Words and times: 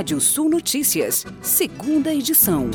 Rádio 0.00 0.18
Sul 0.18 0.48
Notícias, 0.48 1.26
segunda 1.42 2.10
edição. 2.10 2.70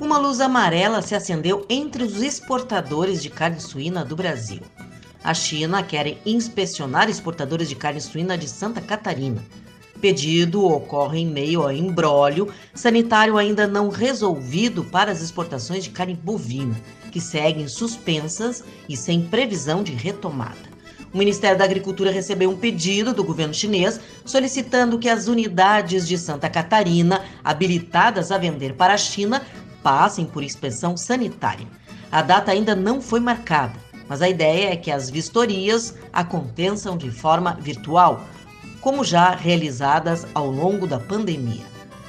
Uma 0.00 0.18
luz 0.18 0.40
amarela 0.40 1.00
se 1.00 1.14
acendeu 1.14 1.64
entre 1.70 2.02
os 2.02 2.20
exportadores 2.20 3.22
de 3.22 3.30
carne 3.30 3.60
suína 3.60 4.04
do 4.04 4.16
Brasil. 4.16 4.60
A 5.22 5.32
China 5.32 5.80
quer 5.80 6.18
inspecionar 6.26 7.08
exportadores 7.08 7.68
de 7.68 7.76
carne 7.76 8.00
suína 8.00 8.36
de 8.36 8.48
Santa 8.48 8.80
Catarina. 8.80 9.40
Pedido 10.00 10.64
ocorre 10.64 11.20
em 11.20 11.28
meio 11.28 11.64
a 11.64 11.72
embrólio 11.72 12.52
sanitário 12.74 13.38
ainda 13.38 13.68
não 13.68 13.88
resolvido 13.88 14.82
para 14.82 15.12
as 15.12 15.22
exportações 15.22 15.84
de 15.84 15.90
carne 15.90 16.14
bovina, 16.14 16.74
que 17.12 17.20
seguem 17.20 17.68
suspensas 17.68 18.64
e 18.88 18.96
sem 18.96 19.22
previsão 19.22 19.84
de 19.84 19.92
retomada. 19.92 20.77
O 21.12 21.16
Ministério 21.16 21.56
da 21.56 21.64
Agricultura 21.64 22.10
recebeu 22.10 22.50
um 22.50 22.56
pedido 22.56 23.14
do 23.14 23.24
governo 23.24 23.54
chinês 23.54 23.98
solicitando 24.26 24.98
que 24.98 25.08
as 25.08 25.26
unidades 25.26 26.06
de 26.06 26.18
Santa 26.18 26.50
Catarina 26.50 27.22
habilitadas 27.42 28.30
a 28.30 28.36
vender 28.36 28.74
para 28.74 28.92
a 28.92 28.98
China 28.98 29.42
passem 29.82 30.26
por 30.26 30.42
inspeção 30.42 30.96
sanitária. 30.96 31.66
A 32.12 32.20
data 32.20 32.52
ainda 32.52 32.74
não 32.74 33.00
foi 33.00 33.20
marcada, 33.20 33.78
mas 34.06 34.20
a 34.20 34.28
ideia 34.28 34.72
é 34.72 34.76
que 34.76 34.90
as 34.90 35.08
vistorias 35.08 35.94
aconteçam 36.12 36.96
de 36.96 37.10
forma 37.10 37.54
virtual, 37.60 38.22
como 38.80 39.02
já 39.02 39.30
realizadas 39.30 40.26
ao 40.34 40.50
longo 40.50 40.86
da 40.86 40.98
pandemia. 40.98 41.64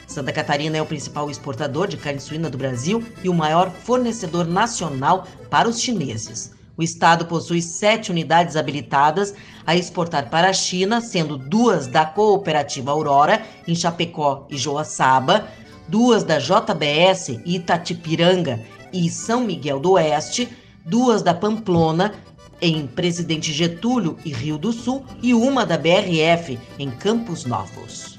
Santa 0.07 0.33
Catarina 0.33 0.75
é 0.75 0.81
o 0.81 0.85
principal 0.85 1.29
exportador 1.29 1.87
de 1.87 1.95
carne 1.95 2.19
suína 2.19 2.49
do 2.49 2.57
Brasil 2.57 3.03
e 3.23 3.29
o 3.29 3.33
maior 3.33 3.71
fornecedor 3.71 4.45
nacional 4.45 5.25
para 5.49 5.69
os 5.69 5.79
chineses. 5.79 6.58
O 6.79 6.81
estado 6.81 7.25
possui 7.25 7.61
sete 7.61 8.09
unidades 8.09 8.55
habilitadas 8.55 9.35
a 9.67 9.75
exportar 9.75 10.29
para 10.29 10.49
a 10.49 10.53
China, 10.53 11.01
sendo 11.01 11.37
duas 11.37 11.87
da 11.87 12.05
cooperativa 12.05 12.91
Aurora, 12.91 13.41
em 13.67 13.75
Chapecó 13.75 14.47
e 14.49 14.57
Joaçaba, 14.57 15.49
duas 15.89 16.23
da 16.23 16.39
JBS 16.39 17.41
Itatipiranga 17.45 18.63
e 18.93 19.09
São 19.09 19.41
Miguel 19.41 19.77
do 19.77 19.91
Oeste, 19.91 20.47
duas 20.85 21.21
da 21.21 21.33
Pamplona, 21.33 22.13
em 22.61 22.87
Presidente 22.87 23.51
Getúlio 23.51 24.17
e 24.23 24.31
Rio 24.31 24.57
do 24.57 24.71
Sul, 24.71 25.03
e 25.21 25.33
uma 25.33 25.65
da 25.65 25.77
BRF, 25.77 26.57
em 26.79 26.89
Campos 26.89 27.43
Novos. 27.43 28.17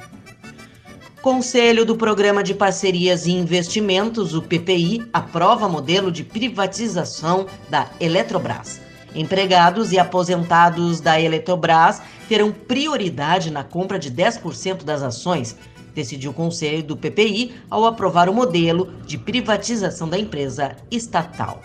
Conselho 1.23 1.85
do 1.85 1.97
Programa 1.97 2.43
de 2.43 2.55
Parcerias 2.55 3.27
e 3.27 3.33
Investimentos, 3.33 4.35
o 4.35 4.41
PPI, 4.41 5.07
aprova 5.13 5.69
modelo 5.69 6.11
de 6.11 6.25
privatização 6.25 7.45
da 7.69 7.91
Eletrobras. 8.01 8.81
Empregados 9.15 9.93
e 9.93 9.99
aposentados 9.99 10.99
da 10.99 11.21
Eletrobras 11.21 12.01
terão 12.27 12.51
prioridade 12.51 13.51
na 13.51 13.63
compra 13.63 13.99
de 13.99 14.11
10% 14.11 14.83
das 14.83 15.03
ações, 15.03 15.59
decidiu 15.95 16.31
o 16.31 16.35
Conselho 16.35 16.83
do 16.83 16.97
PPI 16.97 17.55
ao 17.69 17.85
aprovar 17.85 18.31
o 18.31 18.35
modelo 18.35 18.91
de 19.05 19.19
privatização 19.19 20.09
da 20.09 20.19
empresa 20.19 20.75
estatal. 20.91 21.61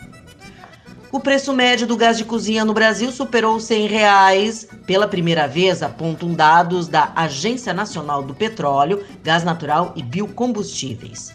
O 1.15 1.19
preço 1.21 1.53
médio 1.53 1.87
do 1.87 1.95
gás 1.95 2.17
de 2.17 2.25
cozinha 2.25 2.65
no 2.65 2.73
Brasil 2.73 3.09
superou 3.09 3.57
100 3.57 3.87
reais 3.87 4.67
pela 4.85 5.07
primeira 5.07 5.47
vez, 5.47 5.81
apontam 5.81 6.33
dados 6.33 6.89
da 6.89 7.13
Agência 7.15 7.73
Nacional 7.73 8.21
do 8.21 8.35
Petróleo, 8.35 9.01
Gás 9.23 9.41
Natural 9.41 9.93
e 9.95 10.03
Biocombustíveis. 10.03 11.33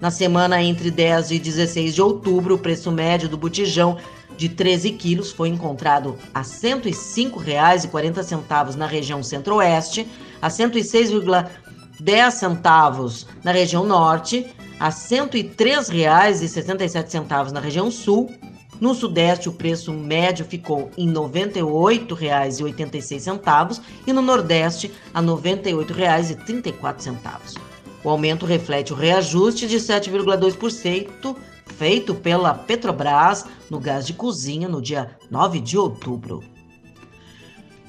Na 0.00 0.10
semana 0.10 0.60
entre 0.60 0.90
10 0.90 1.30
e 1.30 1.38
16 1.38 1.94
de 1.94 2.02
outubro, 2.02 2.56
o 2.56 2.58
preço 2.58 2.90
médio 2.90 3.28
do 3.28 3.36
botijão 3.36 3.98
de 4.36 4.48
13 4.48 4.90
quilos 4.94 5.30
foi 5.30 5.48
encontrado 5.48 6.18
a 6.34 6.40
R$ 6.40 6.46
105,40 6.46 8.74
na 8.74 8.86
região 8.86 9.22
centro-oeste, 9.22 10.08
a 10.42 10.48
R$ 10.48 10.54
106,10 10.54 12.30
centavos 12.32 13.28
na 13.44 13.52
região 13.52 13.86
norte, 13.86 14.44
a 14.80 14.86
R$ 14.86 14.90
103,67 14.90 17.52
na 17.52 17.60
região 17.60 17.92
sul 17.92 18.28
no 18.80 18.94
Sudeste, 18.94 19.48
o 19.48 19.52
preço 19.52 19.92
médio 19.92 20.44
ficou 20.44 20.92
em 20.96 21.08
R$ 21.08 21.14
98,86 21.14 23.80
e 24.06 24.12
no 24.12 24.22
Nordeste, 24.22 24.92
a 25.12 25.20
R$ 25.20 25.26
98,34. 25.26 27.58
O 28.02 28.08
aumento 28.08 28.46
reflete 28.46 28.94
o 28.94 28.96
reajuste 28.96 29.66
de 29.66 29.76
7,2% 29.76 31.36
feito 31.66 32.14
pela 32.14 32.54
Petrobras 32.54 33.44
no 33.68 33.78
gás 33.78 34.06
de 34.06 34.14
cozinha 34.14 34.66
no 34.68 34.80
dia 34.80 35.10
9 35.30 35.60
de 35.60 35.76
outubro. 35.76 36.42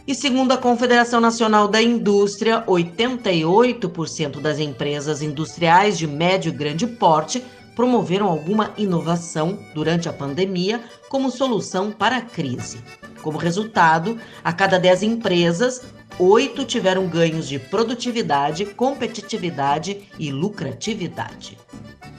E 0.08 0.16
segundo 0.16 0.52
a 0.52 0.58
Confederação 0.58 1.22
Nacional 1.22 1.68
da 1.68 1.80
Indústria, 1.82 2.64
88% 2.68 4.42
das 4.42 4.60
empresas 4.60 5.22
industriais 5.22 5.98
de 5.98 6.08
médio 6.08 6.50
e 6.50 6.56
grande 6.56 6.88
porte 6.88 7.44
promoveram 7.76 8.28
alguma 8.28 8.74
inovação 8.78 9.60
durante 9.74 10.10
a 10.10 10.14
pandemia 10.14 10.84
como 11.10 11.32
solução 11.32 11.92
para 11.92 12.18
a 12.18 12.22
crise. 12.22 12.84
Como 13.22 13.38
resultado, 13.38 14.20
a 14.44 14.52
cada 14.52 14.80
10 14.80 15.04
empresas, 15.04 15.82
oito 16.20 16.66
tiveram 16.66 17.08
ganhos 17.08 17.48
de 17.48 17.60
produtividade, 17.60 18.66
competitividade 18.66 20.08
e 20.18 20.32
lucratividade. 20.32 21.58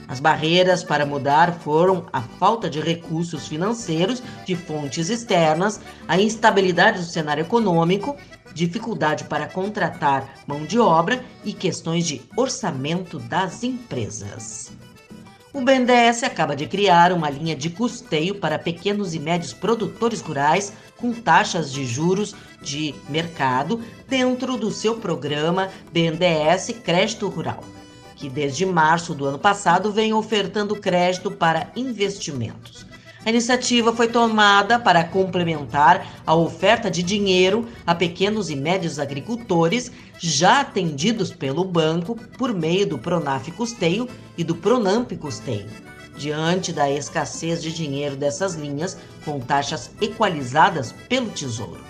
As 0.07 0.19
barreiras 0.19 0.83
para 0.83 1.05
mudar 1.05 1.59
foram 1.59 2.05
a 2.11 2.21
falta 2.21 2.69
de 2.69 2.79
recursos 2.79 3.47
financeiros 3.47 4.21
de 4.45 4.55
fontes 4.55 5.09
externas, 5.09 5.79
a 6.07 6.19
instabilidade 6.19 6.99
do 6.99 7.05
cenário 7.05 7.41
econômico, 7.41 8.15
dificuldade 8.53 9.23
para 9.23 9.47
contratar 9.47 10.35
mão 10.45 10.65
de 10.65 10.77
obra 10.77 11.23
e 11.43 11.53
questões 11.53 12.05
de 12.05 12.21
orçamento 12.37 13.17
das 13.17 13.63
empresas. 13.63 14.71
O 15.53 15.61
BNDES 15.61 16.23
acaba 16.23 16.55
de 16.55 16.65
criar 16.65 17.11
uma 17.11 17.29
linha 17.29 17.55
de 17.55 17.69
custeio 17.69 18.33
para 18.33 18.57
pequenos 18.57 19.13
e 19.13 19.19
médios 19.19 19.53
produtores 19.53 20.19
rurais 20.19 20.73
com 20.97 21.13
taxas 21.13 21.71
de 21.71 21.85
juros 21.85 22.33
de 22.59 22.95
mercado 23.07 23.79
dentro 24.09 24.57
do 24.57 24.71
seu 24.71 24.95
programa 24.95 25.69
BNDES 25.91 26.79
Crédito 26.83 27.27
Rural, 27.27 27.63
que 28.15 28.27
desde 28.29 28.65
março 28.65 29.13
do 29.13 29.25
ano 29.25 29.37
passado 29.37 29.91
vem 29.91 30.11
ofertando 30.11 30.75
crédito 30.75 31.29
para 31.29 31.71
investimentos. 31.75 32.87
A 33.25 33.29
iniciativa 33.29 33.95
foi 33.95 34.09
tomada 34.09 34.77
para 34.77 35.01
complementar 35.01 36.05
a 36.27 36.35
oferta 36.35 36.91
de 36.91 37.01
dinheiro 37.01 37.65
a 37.87 37.95
pequenos 37.95 38.49
e 38.49 38.55
médios 38.55 38.99
agricultores 38.99 39.89
já 40.19 40.59
atendidos 40.59 41.31
pelo 41.31 41.63
banco 41.63 42.17
por 42.37 42.53
meio 42.53 42.85
do 42.85 42.97
Pronaf 42.97 43.49
Custeio 43.51 44.09
e 44.37 44.43
do 44.43 44.53
Pronamp 44.55 45.09
Custeio. 45.13 45.69
Diante 46.17 46.73
da 46.73 46.91
escassez 46.91 47.63
de 47.63 47.71
dinheiro 47.71 48.17
dessas 48.17 48.55
linhas, 48.55 48.97
com 49.23 49.39
taxas 49.39 49.91
equalizadas 50.01 50.93
pelo 51.07 51.29
Tesouro. 51.29 51.81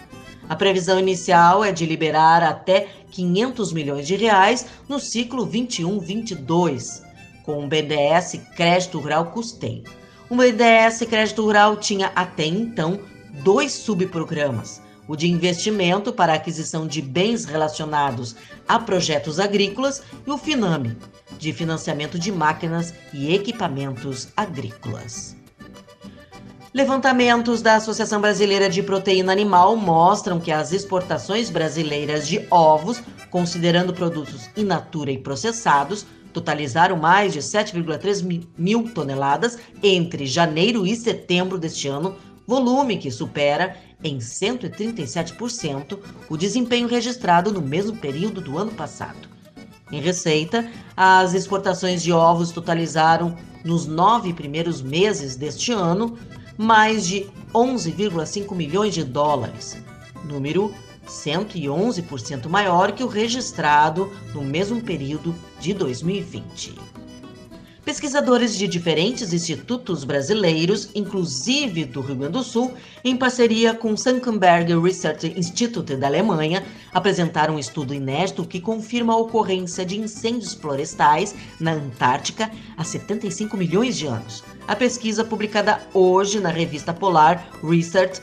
A 0.48 0.56
previsão 0.56 1.00
inicial 1.00 1.64
é 1.64 1.72
de 1.72 1.86
liberar 1.88 2.44
até 2.44 2.90
500 3.10 3.74
milhões 3.74 4.06
de 4.06 4.16
reais 4.16 4.68
no 4.88 5.00
ciclo 5.00 5.48
21-22, 5.48 7.02
com 7.44 7.64
o 7.64 7.68
BNDES 7.68 8.40
Crédito 8.56 9.00
Rural 9.00 9.32
Custeio. 9.32 10.03
O 10.34 10.36
BNDES 10.36 11.08
Crédito 11.08 11.44
Rural 11.44 11.78
tinha 11.78 12.12
até 12.16 12.44
então 12.44 13.00
dois 13.44 13.72
subprogramas: 13.72 14.82
o 15.08 15.16
de 15.16 15.30
investimento 15.30 16.12
para 16.12 16.34
aquisição 16.34 16.88
de 16.88 17.04
bens 17.04 17.46
relacionados 17.46 18.36
a 18.68 18.80
projetos 18.80 19.40
agrícolas 19.40 20.02
e 20.26 20.32
o 20.32 20.38
FINAME, 20.40 20.98
de 21.38 21.54
financiamento 21.54 22.18
de 22.18 22.32
máquinas 22.32 22.96
e 23.14 23.32
equipamentos 23.32 24.30
agrícolas. 24.36 25.36
Levantamentos 26.74 27.62
da 27.62 27.76
Associação 27.76 28.20
Brasileira 28.20 28.68
de 28.68 28.82
Proteína 28.82 29.32
Animal 29.32 29.76
mostram 29.76 30.40
que 30.40 30.52
as 30.52 30.72
exportações 30.72 31.52
brasileiras 31.52 32.28
de 32.28 32.44
ovos, 32.50 33.04
considerando 33.30 33.94
produtos 33.94 34.50
in 34.58 34.64
natura 34.64 35.12
e 35.12 35.18
processados, 35.20 36.08
totalizaram 36.34 36.98
mais 36.98 37.32
de 37.32 37.40
7,3 37.40 38.46
mil 38.58 38.90
toneladas 38.92 39.58
entre 39.82 40.26
janeiro 40.26 40.86
e 40.86 40.96
setembro 40.96 41.58
deste 41.58 41.88
ano, 41.88 42.16
volume 42.46 42.98
que 42.98 43.12
supera 43.12 43.78
em 44.04 44.18
137% 44.18 46.00
o 46.30 46.36
desempenho 46.36 46.88
registrado 46.88 47.54
no 47.54 47.62
mesmo 47.62 47.96
período 47.98 48.42
do 48.42 48.58
ano 48.58 48.72
passado. 48.72 49.30
Em 49.92 50.02
receita, 50.02 50.70
as 50.98 51.34
exportações 51.34 52.02
de 52.02 52.12
ovos 52.12 52.52
totalizaram, 52.52 53.38
nos 53.64 53.86
nove 53.86 54.34
primeiros 54.34 54.82
meses 54.82 55.36
deste 55.36 55.72
ano, 55.72 56.18
mais 56.58 57.06
de 57.06 57.28
11,5 57.54 58.56
milhões 58.56 58.94
de 58.94 59.04
dólares, 59.04 59.78
número 60.26 60.74
111% 61.08 62.48
maior 62.48 62.92
que 62.92 63.04
o 63.04 63.08
registrado 63.08 64.12
no 64.34 64.44
mesmo 64.44 64.82
período 64.82 65.36
de 65.60 65.74
2020. 65.74 66.94
Pesquisadores 67.86 68.58
de 68.58 68.66
diferentes 68.66 69.34
institutos 69.34 70.06
brasileiros, 70.06 70.90
inclusive 70.96 71.84
do 71.84 72.00
Rio 72.00 72.16
Grande 72.16 72.32
do 72.32 72.44
Sul, 72.44 72.74
em 73.04 73.18
parceria 73.18 73.74
com 73.74 73.92
o 73.92 73.98
Sankenberg 73.98 74.74
Research 74.80 75.34
Institute 75.38 75.94
da 75.98 76.08
Alemanha, 76.08 76.64
apresentaram 76.94 77.56
um 77.56 77.60
estudo 77.60 77.94
inédito 77.94 78.46
que 78.46 78.62
confirma 78.62 79.12
a 79.12 79.18
ocorrência 79.18 79.86
de 79.86 80.00
incêndios 80.00 80.54
florestais 80.54 81.36
na 81.60 81.74
Antártica 81.74 82.50
há 82.78 82.86
75 82.86 83.58
milhões 83.58 83.98
de 83.98 84.08
anos. 84.08 84.46
A 84.66 84.78
pesquisa, 84.78 85.26
publicada 85.26 85.82
hoje 85.94 86.40
na 86.40 86.50
revista 86.50 86.94
Polar 86.94 87.50
Research, 87.62 88.22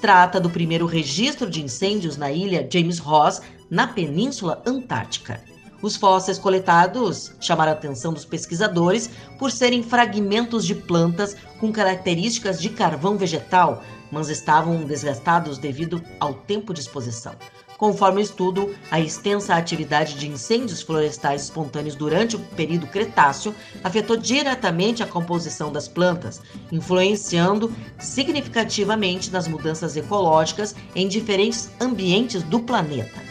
trata 0.00 0.40
do 0.40 0.50
primeiro 0.50 0.86
registro 0.86 1.48
de 1.48 1.62
incêndios 1.62 2.16
na 2.16 2.30
ilha 2.30 2.66
James 2.70 2.98
Ross, 2.98 3.40
na 3.70 3.86
Península 3.86 4.62
Antártica. 4.66 5.42
Os 5.80 5.94
fósseis 5.96 6.38
coletados 6.38 7.32
chamaram 7.40 7.72
a 7.72 7.74
atenção 7.74 8.12
dos 8.12 8.24
pesquisadores 8.24 9.10
por 9.38 9.52
serem 9.52 9.82
fragmentos 9.82 10.66
de 10.66 10.74
plantas 10.74 11.36
com 11.60 11.70
características 11.70 12.60
de 12.60 12.70
carvão 12.70 13.16
vegetal, 13.16 13.82
mas 14.10 14.28
estavam 14.28 14.84
desgastados 14.84 15.58
devido 15.58 16.02
ao 16.18 16.34
tempo 16.34 16.74
de 16.74 16.80
exposição. 16.80 17.34
Conforme 17.78 18.20
o 18.20 18.24
estudo, 18.24 18.74
a 18.90 18.98
extensa 18.98 19.54
atividade 19.54 20.14
de 20.14 20.26
incêndios 20.26 20.82
florestais 20.82 21.44
espontâneos 21.44 21.94
durante 21.94 22.34
o 22.34 22.40
período 22.40 22.88
Cretáceo 22.88 23.54
afetou 23.84 24.16
diretamente 24.16 25.00
a 25.00 25.06
composição 25.06 25.70
das 25.70 25.86
plantas, 25.86 26.42
influenciando 26.72 27.72
significativamente 27.96 29.30
nas 29.30 29.46
mudanças 29.46 29.96
ecológicas 29.96 30.74
em 30.92 31.06
diferentes 31.06 31.70
ambientes 31.80 32.42
do 32.42 32.58
planeta. 32.58 33.22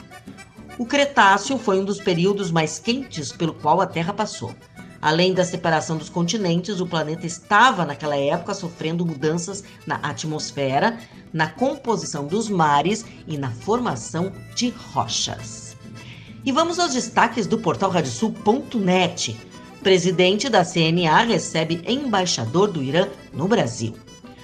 O 0.77 0.85
Cretáceo 0.85 1.57
foi 1.57 1.81
um 1.81 1.85
dos 1.85 1.99
períodos 1.99 2.49
mais 2.49 2.79
quentes 2.79 3.33
pelo 3.33 3.53
qual 3.53 3.81
a 3.81 3.85
Terra 3.85 4.13
passou. 4.13 4.55
Além 5.01 5.33
da 5.33 5.45
separação 5.45 5.97
dos 5.97 6.09
continentes, 6.09 6.79
o 6.79 6.87
planeta 6.87 7.25
estava 7.25 7.85
naquela 7.85 8.17
época 8.17 8.53
sofrendo 8.53 9.05
mudanças 9.05 9.63
na 9.85 9.95
atmosfera, 9.97 10.97
na 11.31 11.47
composição 11.47 12.25
dos 12.25 12.49
mares 12.49 13.05
e 13.27 13.37
na 13.37 13.51
formação 13.51 14.31
de 14.55 14.69
rochas. 14.69 15.77
E 16.43 16.51
vamos 16.51 16.79
aos 16.79 16.93
destaques 16.93 17.45
do 17.45 17.59
portal 17.59 17.89
radiosul.net. 17.89 19.37
Presidente 19.83 20.49
da 20.49 20.65
CNA 20.65 21.23
recebe 21.23 21.81
embaixador 21.85 22.71
do 22.71 22.81
Irã 22.81 23.07
no 23.33 23.47
Brasil. 23.47 23.95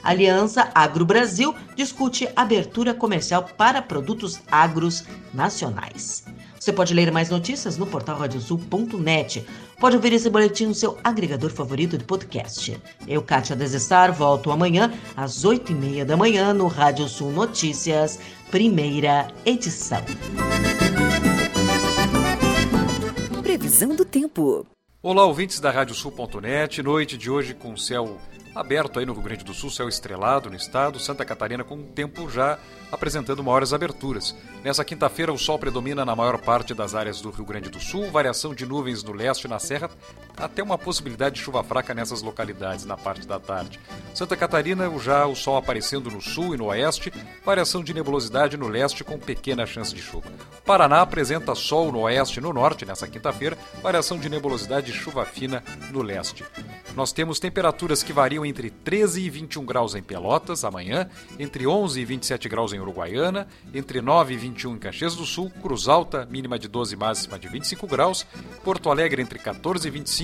Aliança 0.04 0.70
Agro 0.76 1.06
Brasil 1.06 1.56
discute 1.76 2.28
abertura 2.36 2.94
comercial 2.94 3.50
para 3.58 3.82
produtos 3.82 4.42
agros 4.52 5.06
nacionais. 5.34 6.26
Você 6.60 6.74
pode 6.74 6.94
ler 6.94 7.12
mais 7.12 7.30
notícias 7.30 7.78
no 7.78 7.86
portal 7.86 8.18
radiosul.net. 8.18 9.46
Pode 9.80 9.96
ouvir 9.96 10.14
esse 10.14 10.30
boletim 10.30 10.68
no 10.68 10.76
seu 10.76 10.98
agregador 11.04 11.52
favorito 11.52 11.98
de 11.98 12.04
podcast. 12.04 12.82
Eu, 13.08 13.22
Kátia 13.22 13.56
Desessar, 13.56 14.14
volto 14.14 14.52
amanhã 14.52 14.94
às 15.16 15.44
8h30 15.44 16.06
da 16.06 16.18
manhã 16.18 16.54
no 16.54 16.68
Rádio 16.68 17.08
Sul 17.08 17.32
Notícias, 17.32 18.20
primeira 18.50 19.28
edição. 19.46 20.02
Previsão 23.42 23.96
do 23.96 24.06
tempo. 24.06 24.66
Olá, 25.02 25.26
ouvintes 25.26 25.60
da 25.60 25.70
Radiosul.net. 25.70 26.82
Noite 26.82 27.18
de 27.18 27.30
hoje 27.30 27.54
com 27.54 27.76
céu 27.76 28.18
aberto 28.56 29.00
aí 29.00 29.06
no 29.06 29.14
Rio 29.14 29.24
Grande 29.24 29.44
do 29.44 29.54
Sul, 29.54 29.70
céu 29.70 29.90
estrelado 29.90 30.50
no 30.50 30.56
estado, 30.56 31.00
Santa 31.00 31.26
Catarina 31.26 31.64
com 31.64 31.76
o 31.76 31.84
tempo 31.84 32.30
já 32.30 32.60
apresentando 32.92 33.44
maiores 33.44 33.74
aberturas. 33.74 34.36
Nessa 34.64 34.86
quinta-feira, 34.86 35.34
o 35.34 35.38
sol 35.38 35.58
predomina 35.58 36.06
na 36.06 36.16
maior 36.16 36.40
parte 36.40 36.74
das 36.74 36.94
áreas 36.94 37.22
do 37.22 37.32
Rio 37.32 37.46
Grande 37.46 37.70
do 37.70 37.80
Sul, 37.80 38.12
variação 38.12 38.54
de 38.54 38.66
nuvens 38.66 39.04
no 39.04 39.12
leste 39.12 39.46
e 39.46 39.48
na 39.48 39.58
serra, 39.58 39.90
até 40.38 40.64
uma 40.64 40.78
possibilidade 40.78 41.36
de 41.36 41.42
chuva 41.42 41.64
fraca 41.64 41.94
nessas 41.94 42.22
localidades 42.22 42.86
na 42.86 42.98
parte 42.98 43.28
da 43.28 43.40
tarde. 43.40 43.80
Santa 44.14 44.36
Catarina, 44.36 44.92
já 45.00 45.26
o 45.26 45.36
sol 45.36 45.58
aparecendo 45.58 46.10
no 46.10 46.22
sul 46.22 46.54
e 46.54 46.58
no 46.58 46.66
oeste, 46.66 47.12
variação 47.46 47.84
de 47.84 47.94
nebulosidade 47.94 48.58
no 48.58 48.68
leste 48.68 49.04
com 49.04 49.18
pequena 49.18 49.66
chance 49.66 49.94
de 49.94 50.02
chuva. 50.02 50.32
Paraná 50.66 51.02
apresenta 51.02 51.56
sol 51.56 51.92
no 51.92 52.02
oeste 52.02 52.40
e 52.40 52.42
no 52.42 52.54
norte 52.54 52.86
nessa 52.86 53.08
quinta-feira, 53.08 53.58
variação 53.82 54.18
de 54.18 54.30
nebulosidade 54.30 54.92
e 54.92 54.94
chuva 54.94 55.26
fina 55.26 55.64
no 55.92 56.02
leste. 56.02 56.46
Nós 56.96 57.12
temos 57.12 57.40
temperaturas 57.40 58.04
que 58.04 58.14
variam 58.14 58.46
entre 58.46 58.70
13 58.70 59.22
e 59.22 59.30
21 59.30 59.66
graus 59.66 59.96
em 59.96 60.04
Pelotas 60.04 60.64
amanhã, 60.64 61.10
entre 61.40 61.66
11 61.66 62.00
e 62.00 62.06
27 62.06 62.48
graus 62.48 62.72
em 62.72 62.80
Uruguaiana, 62.80 63.48
entre 63.74 64.00
9 64.00 64.34
e 64.36 64.38
21 64.38 64.76
em 64.76 64.80
Caxias 64.80 65.16
do 65.16 65.26
Sul, 65.26 65.52
Cruz 65.62 65.88
Alta, 65.88 66.28
mínima 66.30 66.60
de 66.60 66.68
12 66.68 66.96
máxima 66.96 67.40
de 67.40 67.48
25 67.48 67.88
graus, 67.88 68.26
Porto 68.64 68.90
Alegre 68.92 69.22
entre 69.22 69.40
14 69.40 69.88
e 69.88 69.92
25, 69.92 70.23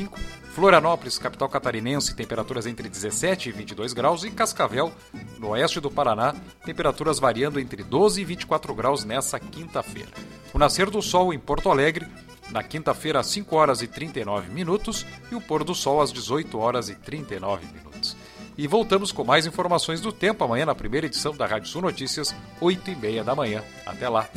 Florianópolis, 0.53 1.17
capital 1.17 1.49
catarinense, 1.49 2.15
temperaturas 2.15 2.65
entre 2.65 2.87
17 2.87 3.49
e 3.49 3.51
22 3.51 3.93
graus 3.93 4.23
e 4.23 4.31
Cascavel, 4.31 4.91
no 5.37 5.49
oeste 5.49 5.79
do 5.79 5.89
Paraná, 5.89 6.35
temperaturas 6.65 7.19
variando 7.19 7.59
entre 7.59 7.83
12 7.83 8.21
e 8.21 8.25
24 8.25 8.73
graus 8.75 9.03
nessa 9.03 9.39
quinta-feira. 9.39 10.11
O 10.53 10.59
nascer 10.59 10.89
do 10.89 11.01
sol 11.01 11.33
em 11.33 11.39
Porto 11.39 11.69
Alegre 11.69 12.07
na 12.51 12.63
quinta-feira 12.63 13.19
às 13.19 13.27
5 13.27 13.55
horas 13.55 13.81
e 13.81 13.87
39 13.87 14.49
minutos 14.49 15.05
e 15.31 15.35
o 15.35 15.41
pôr 15.41 15.63
do 15.63 15.75
sol 15.75 16.01
às 16.01 16.11
18 16.11 16.57
horas 16.57 16.89
e 16.89 16.95
39 16.95 17.65
minutos. 17.67 18.17
E 18.57 18.67
voltamos 18.67 19.11
com 19.11 19.23
mais 19.23 19.45
informações 19.45 20.01
do 20.01 20.11
tempo 20.11 20.43
amanhã 20.43 20.65
na 20.65 20.75
primeira 20.75 21.07
edição 21.07 21.33
da 21.35 21.45
Rádio 21.45 21.69
Sul 21.69 21.81
Notícias, 21.81 22.35
8 22.59 22.91
e 22.91 22.95
meia 22.95 23.23
da 23.23 23.33
manhã. 23.33 23.63
Até 23.85 24.09
lá! 24.09 24.29